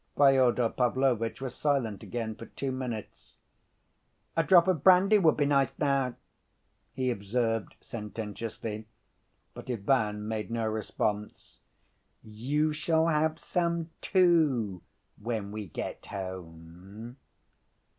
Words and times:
Fyodor 0.17 0.69
Pavlovitch 0.71 1.41
was 1.41 1.53
silent 1.53 2.01
again 2.01 2.33
for 2.33 2.47
two 2.47 2.71
minutes. 2.71 3.37
"A 4.35 4.41
drop 4.43 4.67
of 4.67 4.83
brandy 4.83 5.19
would 5.19 5.37
be 5.37 5.45
nice 5.45 5.75
now," 5.77 6.15
he 6.91 7.11
observed 7.11 7.75
sententiously, 7.81 8.87
but 9.53 9.69
Ivan 9.69 10.27
made 10.27 10.49
no 10.49 10.65
response. 10.65 11.59
"You 12.23 12.73
shall 12.73 13.09
have 13.09 13.37
some, 13.37 13.91
too, 14.01 14.81
when 15.17 15.51
we 15.51 15.67
get 15.67 16.03
home." 16.07 17.17